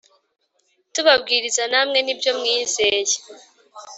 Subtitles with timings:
[0.93, 3.15] Tubabwiriza namwe nibyo mwizeye.